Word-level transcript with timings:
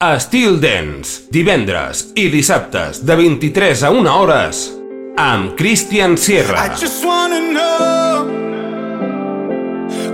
Estil 0.00 0.54
Dance, 0.56 1.26
divendres 1.28 2.06
i 2.16 2.30
dissabtes 2.32 3.02
de 3.04 3.16
23 3.20 3.82
a 3.84 3.90
1 3.92 4.06
hores 4.08 4.60
amb 5.20 5.50
Christian 5.58 6.14
Sierra. 6.16 6.62
I 6.64 6.70
just 6.80 7.04
wanna 7.04 7.40
know 7.52 8.24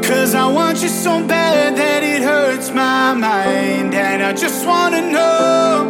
Cause 0.03 0.35
I 0.35 0.51
want 0.51 0.83
you 0.83 0.89
so 0.89 1.23
bad 1.29 1.77
that 1.77 2.03
it 2.03 2.25
hurts 2.25 2.73
my 2.75 3.15
mind 3.15 3.95
And 3.95 4.25
I 4.25 4.33
just 4.33 4.67
wanna 4.67 5.03
know 5.03 5.87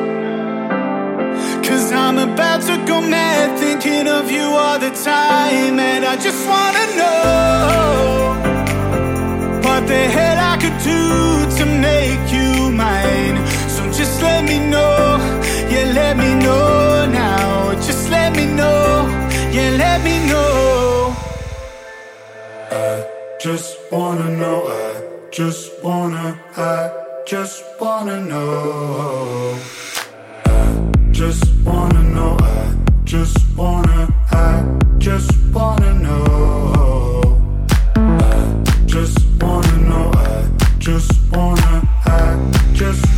Cause 1.64 1.90
I'm 1.90 2.18
about 2.18 2.68
to 2.68 2.76
go 2.84 3.00
mad 3.00 3.58
thinking 3.58 4.06
of 4.06 4.30
you 4.30 4.44
all 4.44 4.78
the 4.78 4.92
time 4.92 5.80
And 5.80 6.04
I 6.04 6.16
just 6.16 6.46
wanna 6.46 6.86
know 7.00 7.96
What 9.64 9.88
the 9.88 10.04
hell 10.12 10.36
I 10.52 10.58
could 10.60 10.76
do 10.84 11.36
to 11.56 11.64
make 11.64 12.25
me 14.46 14.58
know. 14.72 15.18
Yeah, 15.72 15.92
let 15.94 16.16
me 16.16 16.34
know 16.44 17.06
now. 17.10 17.74
Just 17.86 18.10
let 18.10 18.34
me 18.36 18.46
know. 18.46 19.06
Yeah, 19.52 19.70
let 19.84 19.98
me 20.02 20.16
know. 20.30 21.14
I 22.70 23.04
just 23.40 23.76
wanna 23.92 24.30
know. 24.40 24.58
I 24.68 25.02
just 25.30 25.82
wanna 25.82 26.38
I 26.56 26.90
just 27.26 27.64
wanna 27.80 28.20
know. 28.20 29.58
Just 31.16 31.44
wanna 31.64 32.02
know, 32.02 32.36
I 32.42 32.76
just 33.04 33.38
wanna, 33.56 34.06
I 34.32 34.62
just 34.98 35.32
wanna 35.54 35.94
know. 35.94 37.40
I 37.96 38.62
just 38.84 39.18
wanna 39.40 39.76
know, 39.88 40.10
I 40.14 40.46
just 40.78 41.10
wanna, 41.32 41.88
I 42.04 42.36
just 42.74 43.15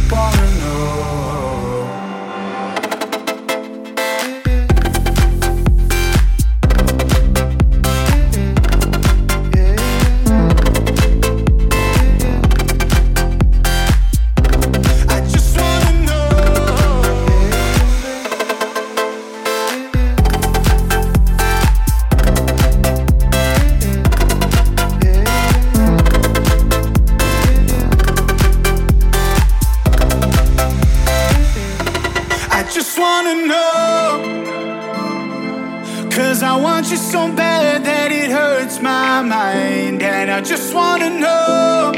want 36.88 37.00
you 37.00 37.10
so 37.12 37.30
bad 37.36 37.84
that 37.84 38.10
it 38.12 38.30
hurts 38.30 38.80
my 38.80 39.20
mind. 39.20 40.02
And 40.02 40.30
I 40.30 40.40
just 40.40 40.74
wanna 40.74 41.10
know 41.10 41.92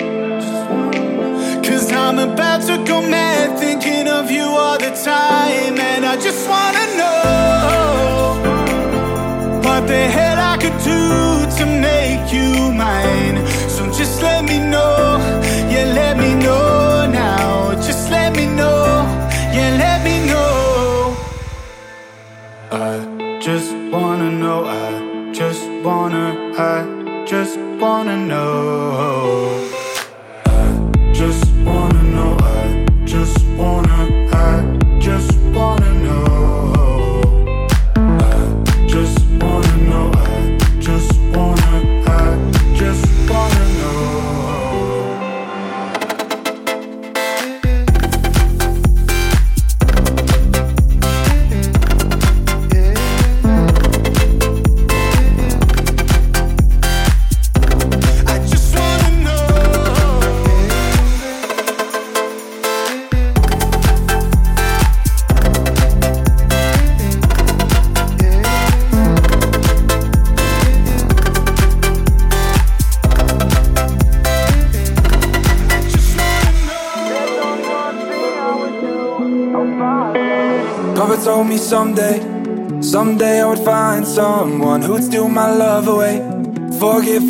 Cause 1.62 1.92
I'm 1.92 2.18
about 2.18 2.62
to 2.66 2.76
go 2.84 3.00
mad 3.00 3.56
thinking 3.58 4.08
of 4.08 4.30
you 4.32 4.42
all 4.42 4.78
the 4.78 4.90
time. 4.90 5.78
And 5.78 6.04
I 6.04 6.16
just 6.16 6.48
wanna 6.48 6.86
know 6.98 7.20
What 9.64 9.86
the 9.86 10.02
hell 10.16 10.38
I 10.52 10.56
could 10.62 10.78
do 10.92 11.02
to 11.58 11.64
make 11.66 12.32
you 12.32 12.72
mine. 12.72 13.36
So 13.68 13.86
just 13.92 14.20
let 14.22 14.44
me 14.44 14.58
know 14.58 15.09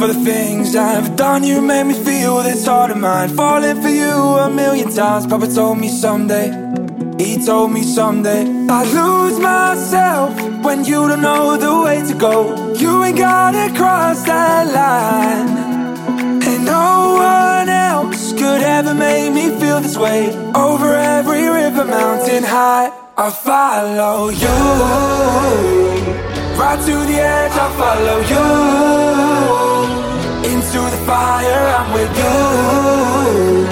for 0.00 0.06
the 0.06 0.24
things 0.24 0.74
I've 0.74 1.14
done, 1.14 1.44
you 1.44 1.60
made 1.60 1.84
me 1.84 1.92
feel 1.92 2.42
this 2.42 2.64
heart 2.64 2.90
of 2.90 2.96
mine. 2.96 3.28
Falling 3.36 3.82
for 3.82 3.90
you 3.90 4.14
a 4.46 4.48
million 4.48 4.90
times. 4.90 5.26
Papa 5.26 5.46
told 5.46 5.76
me 5.78 5.88
someday, 5.90 6.48
he 7.18 7.44
told 7.44 7.70
me 7.70 7.82
someday, 7.82 8.42
I 8.70 8.80
lose 8.98 9.38
myself 9.38 10.30
when 10.64 10.86
you 10.86 11.06
don't 11.06 11.20
know 11.20 11.58
the 11.58 11.82
way 11.84 11.98
to 12.08 12.14
go. 12.14 12.34
You 12.76 13.04
ain't 13.04 13.18
gotta 13.18 13.74
cross 13.76 14.24
that 14.24 14.72
line. 14.72 15.48
And 16.48 16.64
no 16.64 17.16
one 17.18 17.68
else 17.68 18.32
could 18.32 18.62
ever 18.62 18.94
make 18.94 19.34
me 19.34 19.50
feel 19.60 19.80
this 19.82 19.98
way. 19.98 20.30
Over 20.54 20.94
every 20.94 21.46
river, 21.46 21.84
mountain 21.84 22.44
high, 22.44 22.90
I'll 23.18 23.30
follow 23.30 24.30
you. 24.30 24.60
Right 26.58 26.80
to 26.86 26.96
the 27.10 27.18
edge, 27.20 27.52
I'll 27.52 27.74
follow 27.76 28.18
you. 28.32 29.69
Fire, 31.10 31.66
I'm 31.78 31.92
with 31.92 32.12
you. 32.22 33.66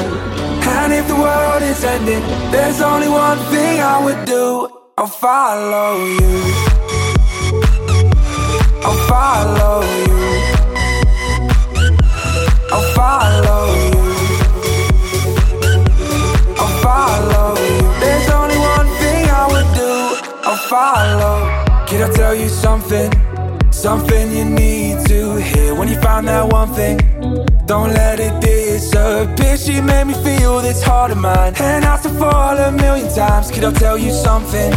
And 0.75 0.93
if 0.93 1.07
the 1.07 1.15
world 1.15 1.63
is 1.63 1.85
ending, 1.85 2.21
there's 2.51 2.81
only 2.81 3.09
one 3.09 3.39
thing 3.53 3.79
I 3.81 4.03
would 4.05 4.25
do. 4.25 4.69
I'll 4.99 5.07
follow 5.07 6.05
you. 6.19 6.35
I'll 8.87 9.01
follow 9.13 9.83
you. 10.09 10.21
I'll 12.75 12.89
follow 12.99 13.63
you. 13.87 14.03
I'll 16.59 16.77
follow 16.83 17.49
you. 17.69 17.79
There's 18.03 18.29
only 18.31 18.59
one 18.59 18.89
thing 18.99 19.23
I 19.31 19.45
would 19.53 19.71
do. 19.79 19.93
I'll 20.43 20.63
follow. 20.75 21.37
Can 21.87 22.03
I 22.03 22.13
tell 22.13 22.35
you 22.35 22.49
something? 22.49 23.38
Something 23.79 24.33
you 24.33 24.45
need 24.45 25.07
to 25.07 25.37
hear 25.37 25.73
when 25.73 25.87
you 25.87 25.95
find 26.01 26.27
that 26.27 26.53
one 26.53 26.75
thing. 26.75 26.99
Don't 27.65 27.91
let 27.91 28.19
it 28.19 28.41
disappear. 28.41 29.57
She 29.57 29.81
made 29.81 30.07
me 30.09 30.15
feel 30.15 30.61
this 30.61 30.83
heart 30.83 31.13
of 31.13 31.19
mine. 31.19 31.55
And 31.61 31.85
I 31.85 31.97
to 32.03 32.09
fall 32.09 32.59
a 32.59 32.73
million 32.73 33.09
times. 33.15 33.53
Could 33.53 33.63
I 33.63 33.73
tell 33.73 33.97
you 33.97 34.11
something? 34.11 34.73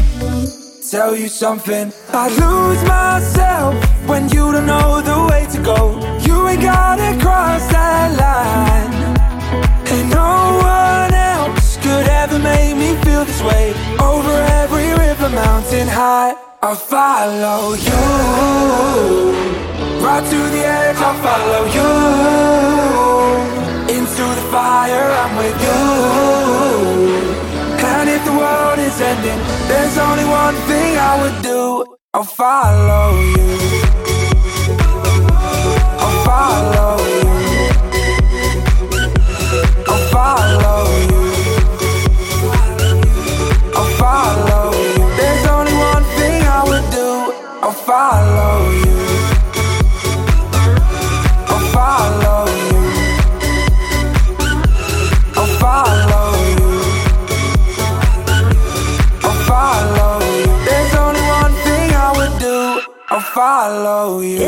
Tell 0.91 1.15
you 1.15 1.29
something. 1.29 1.91
I 2.13 2.27
lose 2.29 2.83
myself 2.83 3.73
when 4.07 4.29
you 4.29 4.51
don't 4.51 4.67
know 4.67 5.01
the 5.01 5.17
way 5.31 5.47
to 5.49 5.59
go. 5.63 5.97
You 6.19 6.47
ain't 6.49 6.61
gotta 6.61 7.19
cross 7.19 7.65
that 7.71 8.09
line. 8.21 8.93
And 9.93 10.09
no 10.11 10.61
one 10.61 11.11
else 11.11 11.77
could 11.77 12.07
ever 12.07 12.37
make 12.37 12.77
me 12.77 12.93
feel 13.01 13.25
this 13.25 13.41
way. 13.41 13.73
Over 13.99 14.31
every 14.61 14.91
river, 14.93 15.29
mountain 15.29 15.87
high, 15.87 16.35
I'll 16.63 16.75
follow 16.75 17.73
you. 17.73 17.91
Right 20.05 20.23
to 20.23 20.39
the 20.53 20.63
edge, 20.63 20.97
I'll 20.97 21.17
follow 21.25 21.65
you. 21.77 21.89
Into 23.97 24.21
the 24.21 24.45
fire, 24.51 25.09
I'm 25.21 25.37
with 25.37 25.59
you. 25.65 25.81
And 27.83 28.07
if 28.07 28.23
the 28.25 28.33
world 28.33 28.77
is 28.77 29.01
ending, 29.01 29.39
there's 29.67 29.97
only 29.97 30.25
one 30.25 30.53
thing 30.69 30.97
I 30.99 31.19
would 31.23 31.41
do. 31.41 31.83
I'll 32.13 32.23
follow 32.23 33.19
you. 33.19 33.57
I'll 35.97 36.23
follow 36.23 37.00
I'll 47.71 47.77
follow 47.77 48.69
you. 48.83 48.99
I'll 51.47 51.65
follow 51.71 52.43
you. 52.67 52.81
I'll 55.37 55.53
follow 55.63 56.27
you. 56.51 56.71
I'll 59.23 59.39
follow 59.47 60.19
you. 60.35 60.51
There's 60.65 60.93
only 60.95 61.21
one 61.39 61.53
thing 61.63 61.87
I 61.95 62.11
would 62.17 62.35
do. 62.41 62.81
I'll 63.09 63.21
follow 63.21 64.19
you. 64.19 64.39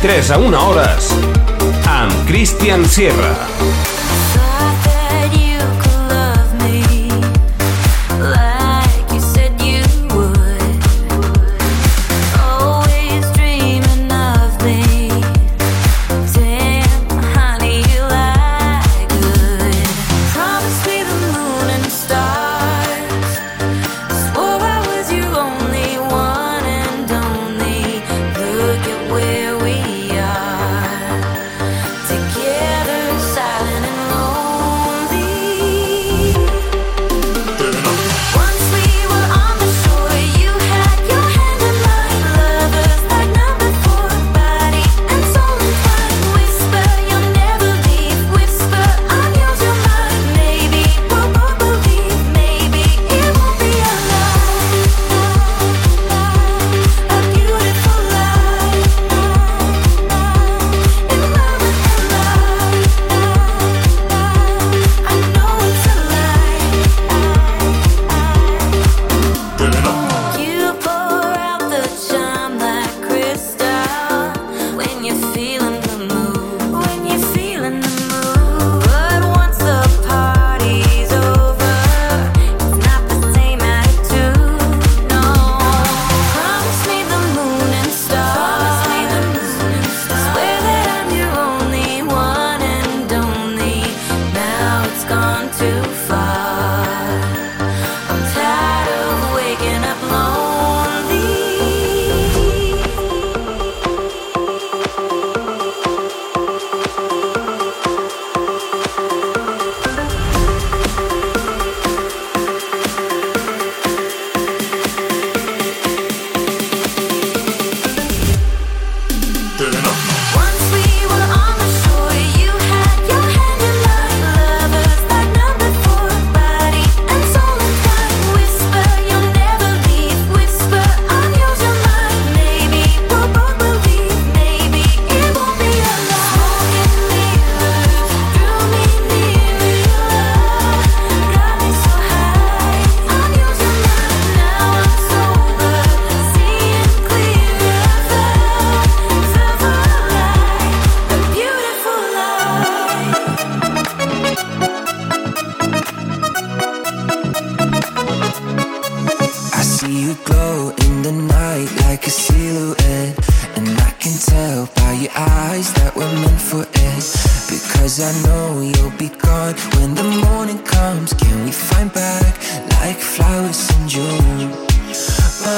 23 0.00 0.30
a 0.30 0.38
1 0.38 0.56
hores 0.56 1.10
amb 1.84 2.26
Christian 2.26 2.88
Sierra. 2.88 3.49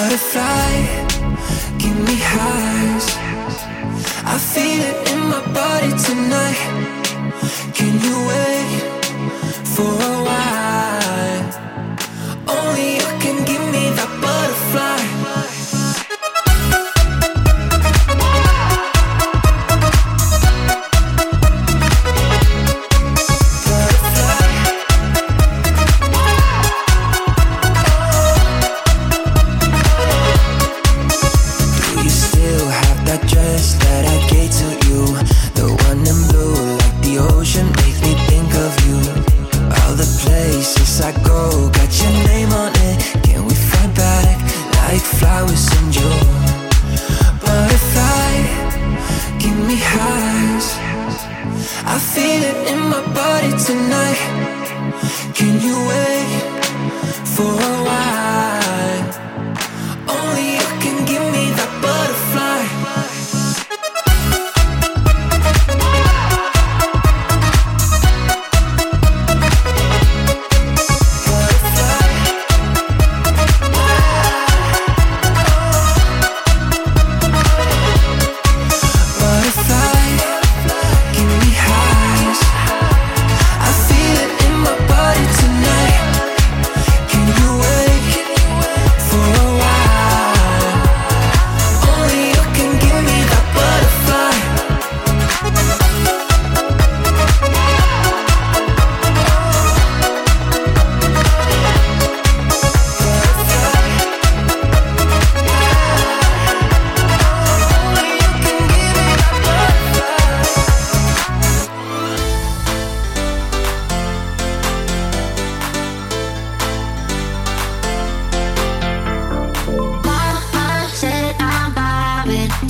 Butterfly, 0.03 0.73
give 1.79 1.99
me 2.09 2.17
highs. 2.35 3.07
I 4.35 4.37
feel 4.53 4.81
it 4.91 4.99
in 5.13 5.21
my 5.33 5.43
body 5.61 5.93
tonight. 6.07 6.61
Can 7.73 7.93
you 8.05 8.17
wait 8.29 8.52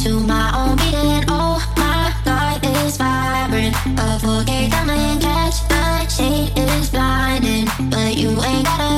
to 0.03 0.19
my 0.19 0.51
own 0.57 0.77
beating. 0.79 1.25
Oh, 1.29 1.63
my 1.77 2.13
God 2.25 2.59
is 2.65 2.97
vibrant. 2.97 3.77
A 3.99 4.19
4K 4.19 4.69
diamond 4.69 5.23
catch. 5.23 5.69
The 5.69 6.09
shade 6.09 6.59
is 6.59 6.91
blinding, 6.91 7.67
but 7.89 8.17
you 8.17 8.31
ain't 8.43 8.65
gotta. 8.65 8.92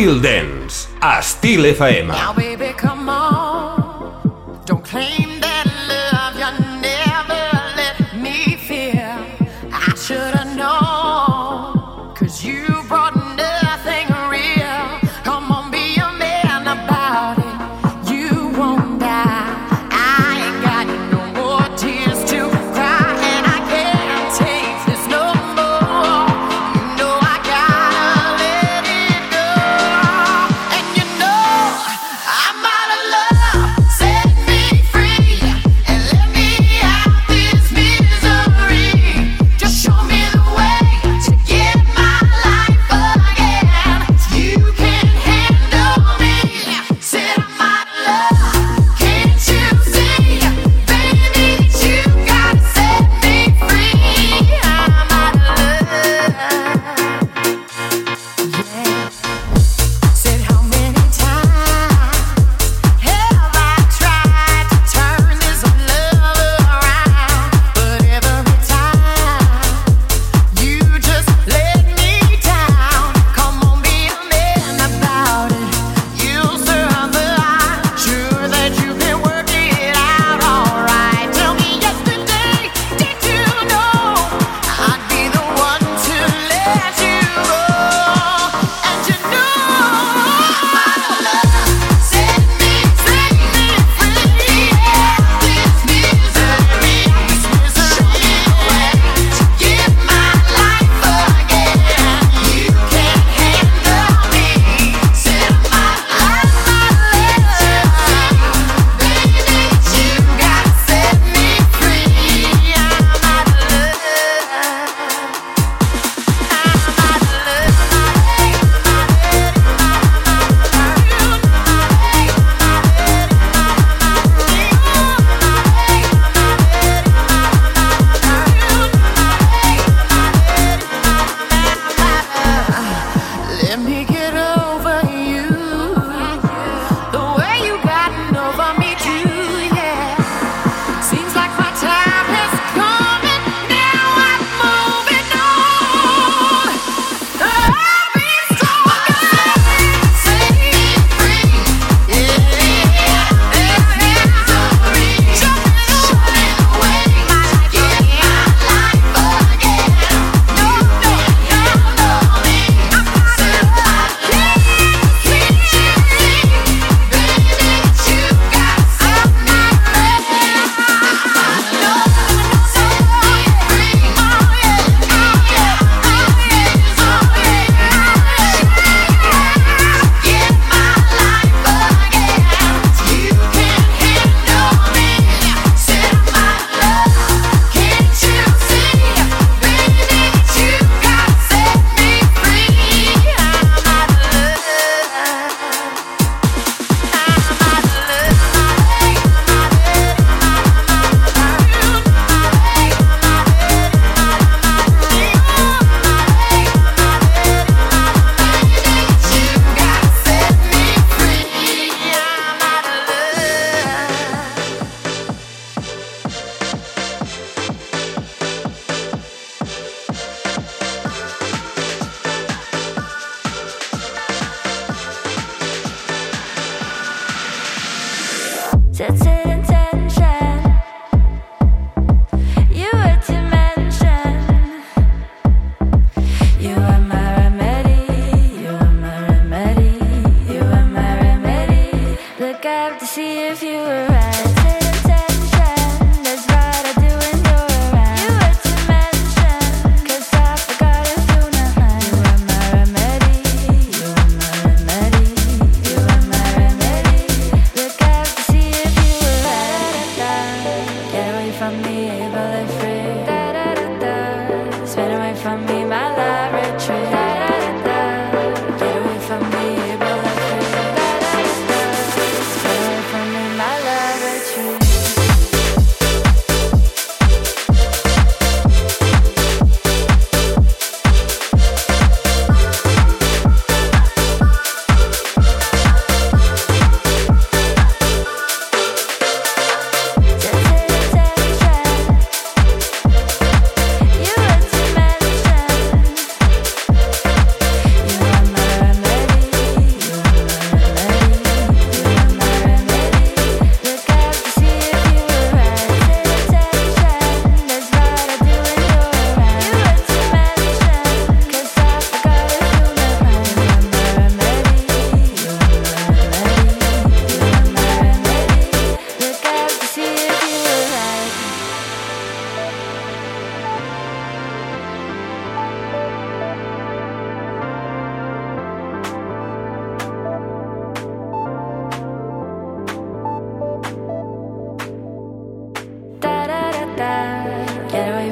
Estil 0.00 0.22
Dance, 0.22 0.88
Estil 1.18 1.66
FM. 1.66 2.14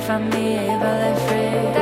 famille 0.08 0.56
et 0.56 0.78
ballet 0.80 1.14
free. 1.26 1.77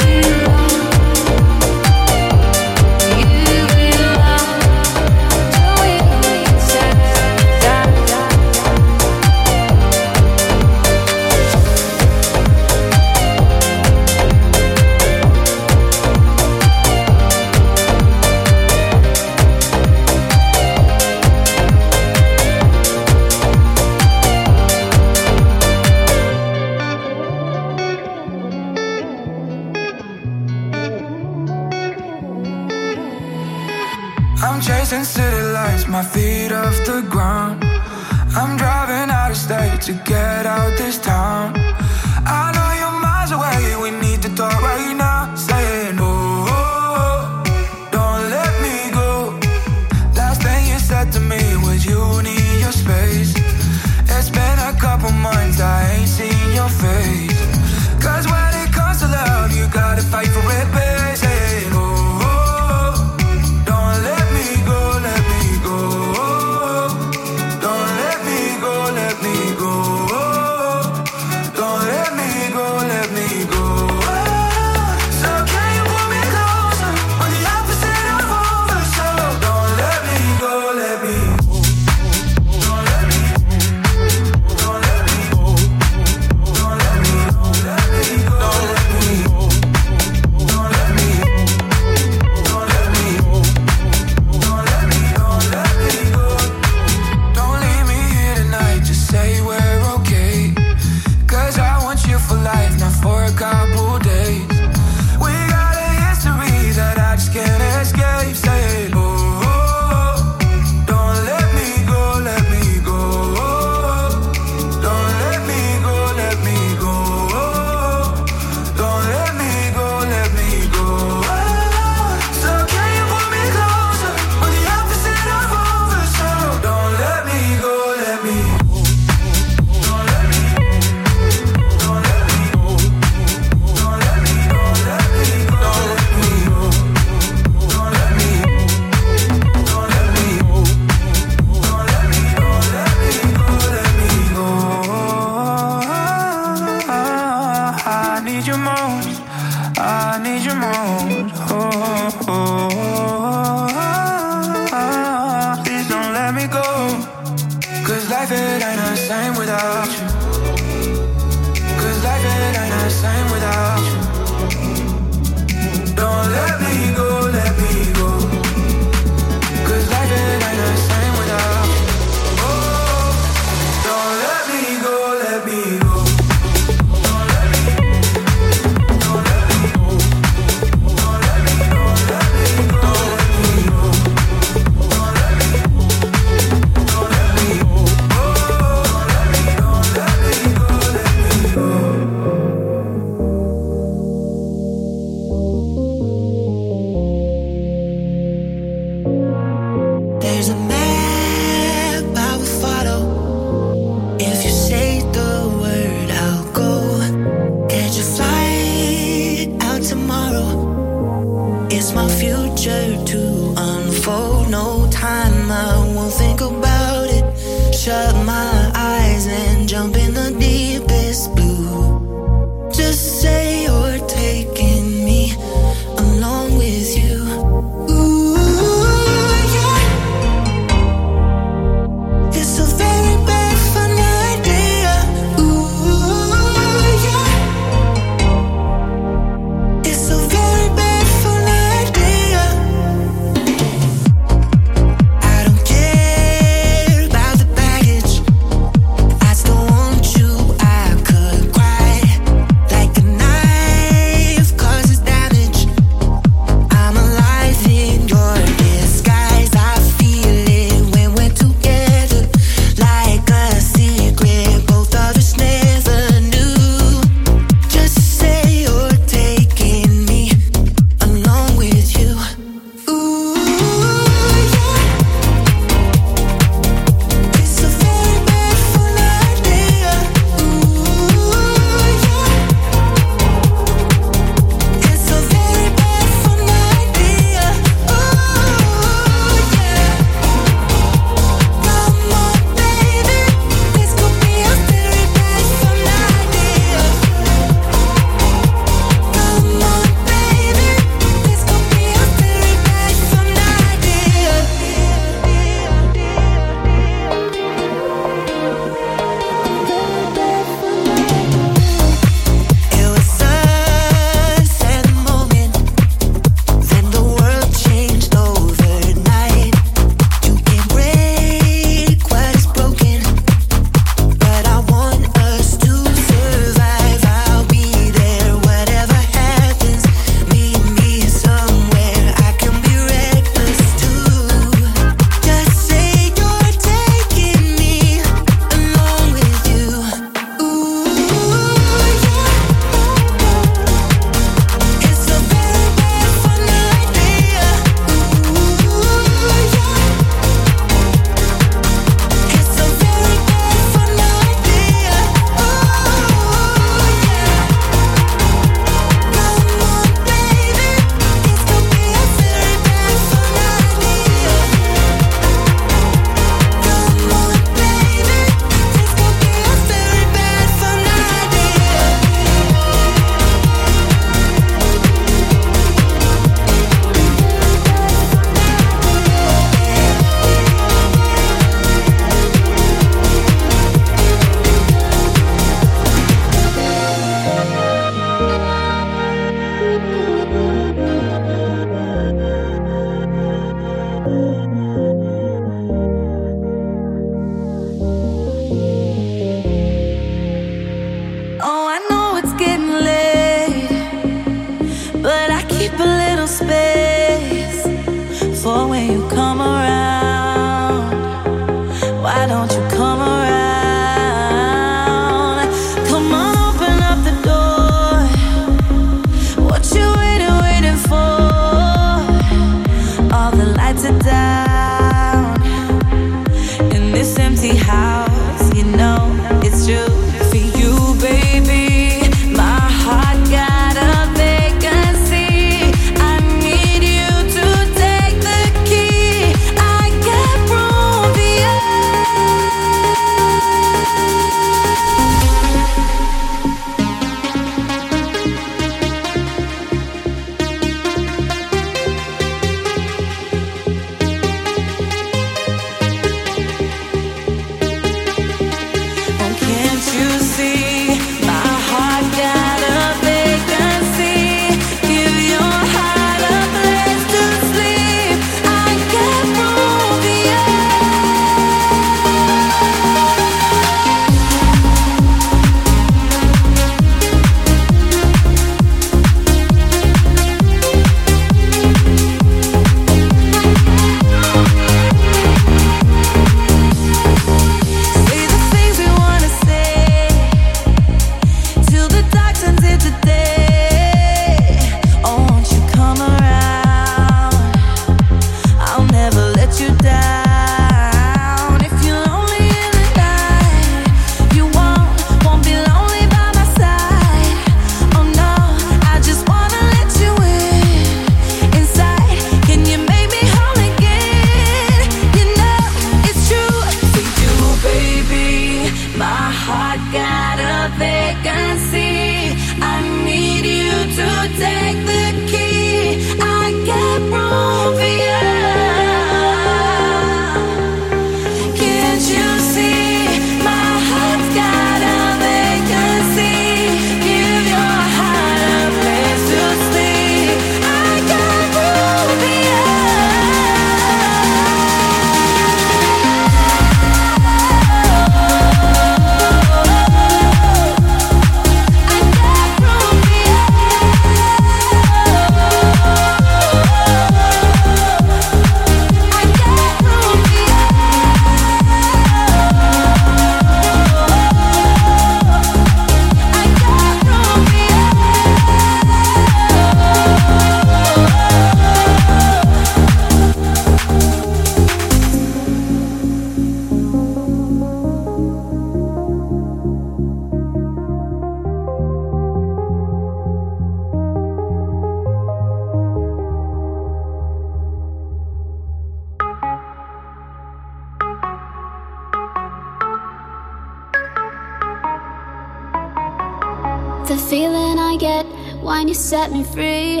Set 599.12 599.30
me 599.30 599.44
free. 599.44 600.00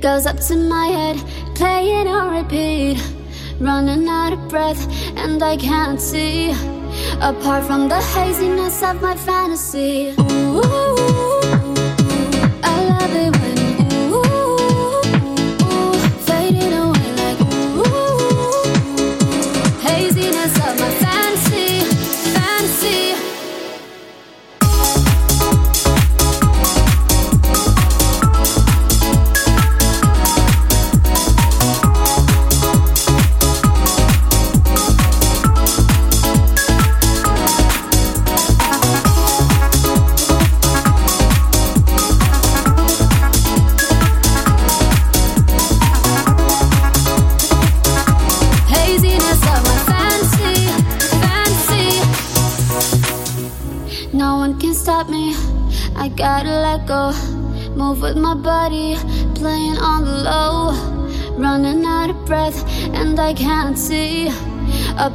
Goes 0.00 0.26
up 0.26 0.38
to 0.48 0.56
my 0.56 0.86
head, 0.86 1.16
playing 1.54 2.08
on 2.08 2.42
repeat. 2.42 2.98
Running 3.58 4.06
out 4.08 4.32
of 4.34 4.48
breath, 4.48 4.82
and 5.16 5.42
I 5.42 5.56
can't 5.56 6.00
see. 6.00 6.50
Apart 7.20 7.64
from 7.64 7.88
the 7.88 8.00
haziness 8.14 8.82
of 8.82 9.00
my 9.00 9.16
fantasy. 9.16 10.14
Ooh. 10.18 11.03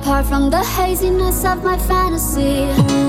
Apart 0.02 0.28
from 0.28 0.50
the 0.50 0.64
haziness 0.64 1.44
of 1.44 1.62
my 1.62 1.78
fantasy. 1.78 3.09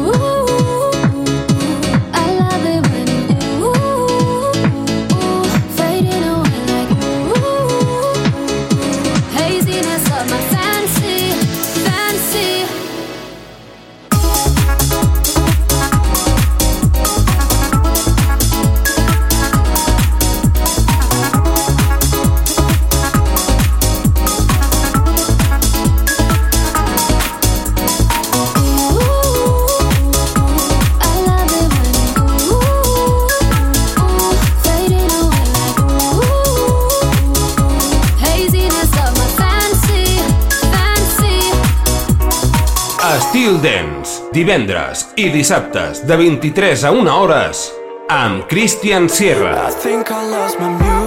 divendres 44.40 45.02
i 45.20 45.28
dissabtes 45.34 46.00
de 46.08 46.16
23 46.16 46.86
a 46.88 46.94
1 46.96 47.12
hores 47.12 47.66
amb 48.08 48.48
Christian 48.48 49.10
Sierra. 49.12 49.68
I 49.68 49.76
think 49.82 50.08
I 50.08 50.24
lost 50.32 50.58
my 50.60 50.72
music. 50.78 50.99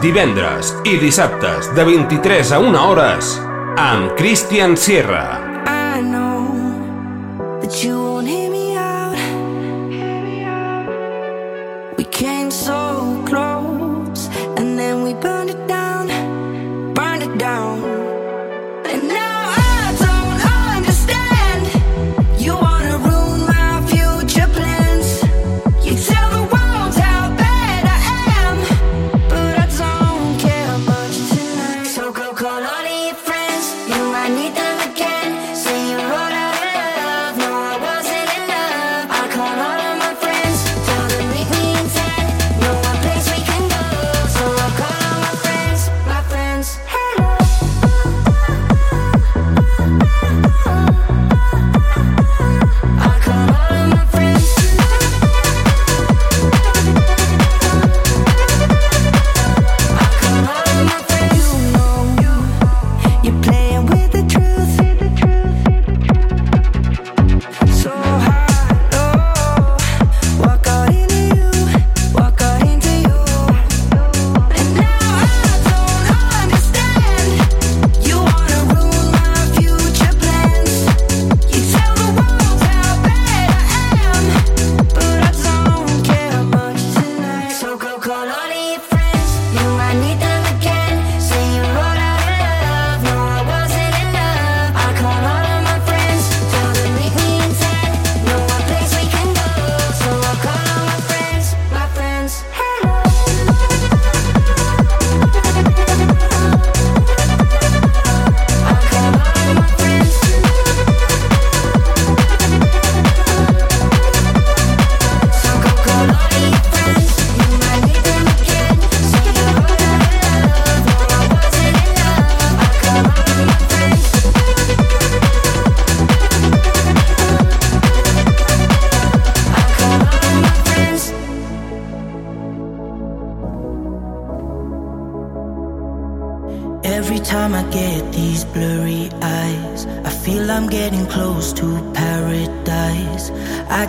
divendres 0.00 0.72
i 0.88 0.96
dissabtes 1.00 1.68
de 1.76 1.84
23 1.84 2.52
a 2.56 2.60
1 2.64 2.78
hores 2.80 3.34
amb 3.76 4.14
Christian 4.16 4.76
Sierra. 4.76 5.24
I 5.68 6.00
know 6.00 7.60
that 7.60 7.84
you 7.84 7.98
won't 8.00 8.39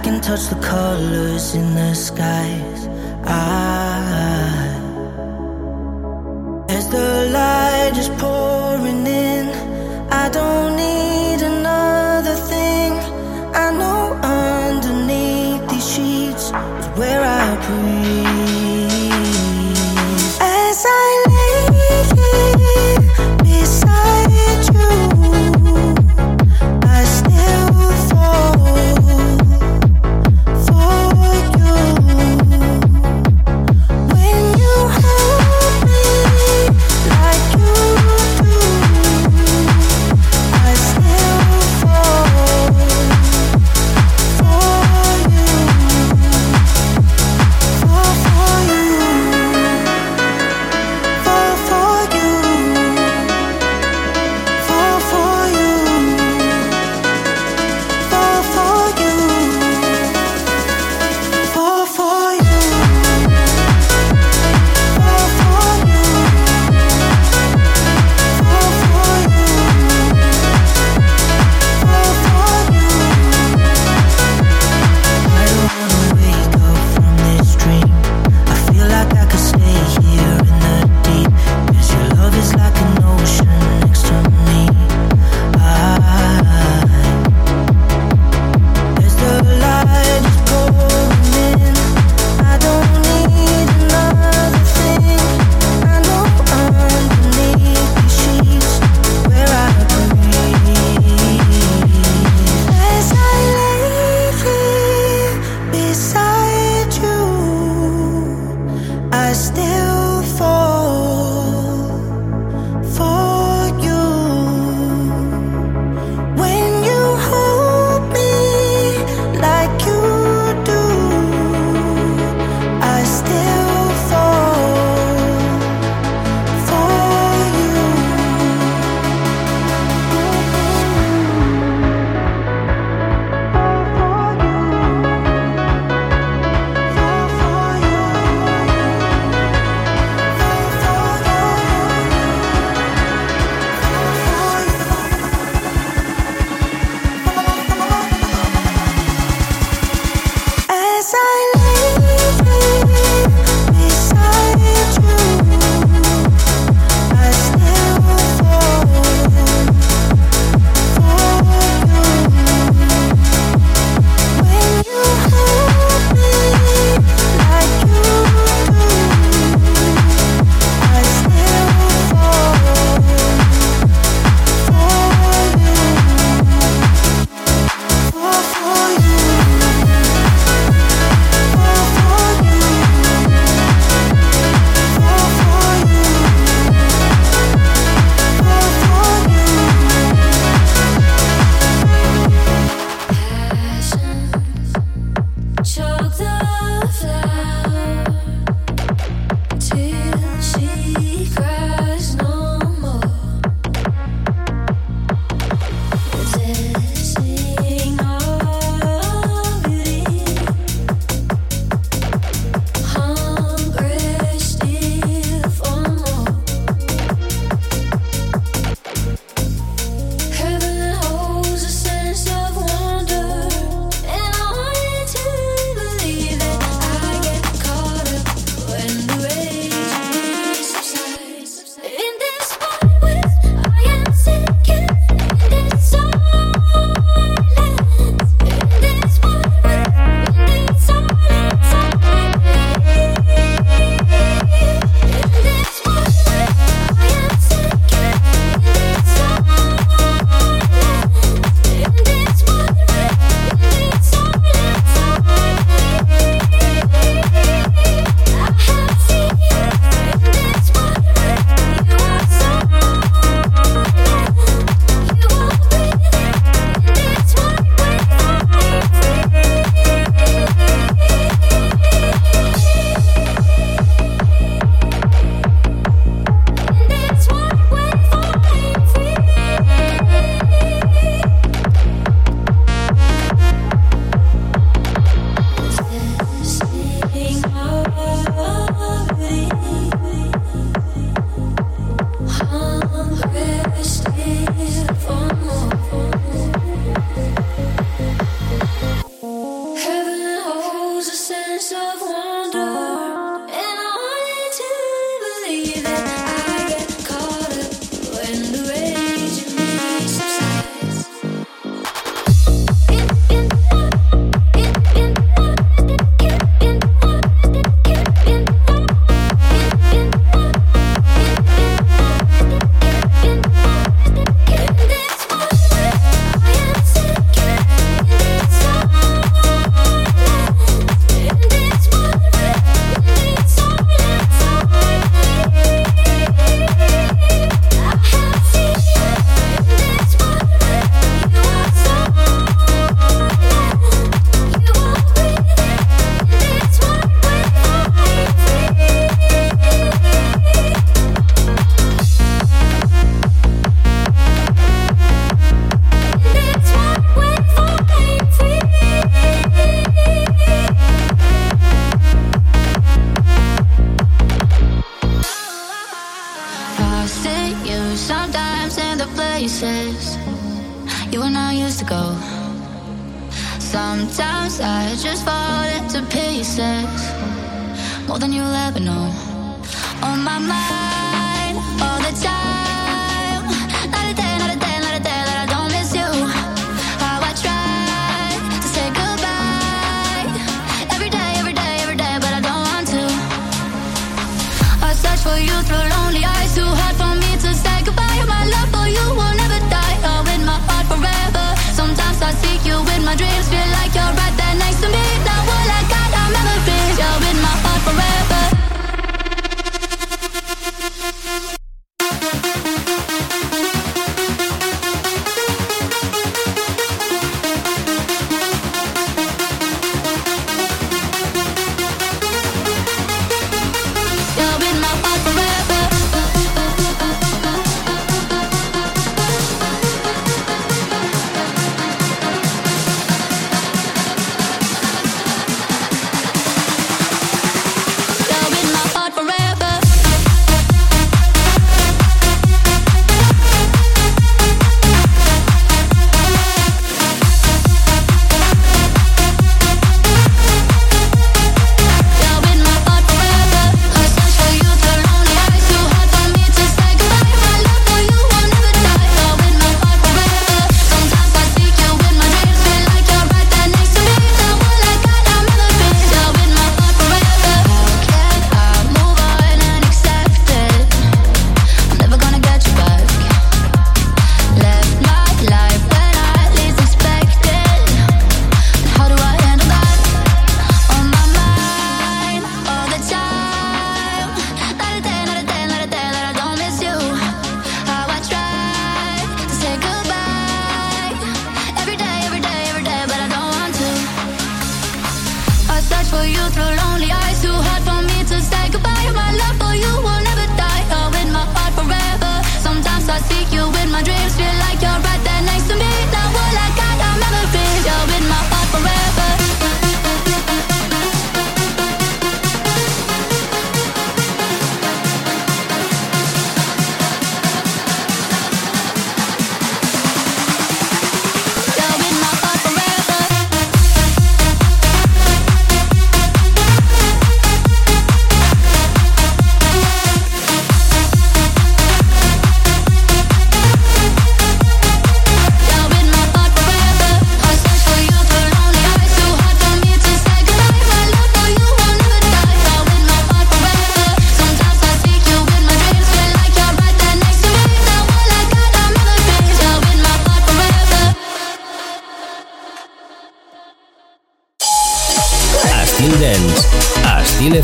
can 0.03 0.19
touch 0.19 0.47
the 0.47 0.55
colors 0.61 1.53
in 1.53 1.75
the 1.75 1.93
skies. 1.93 2.87
I 3.23 3.70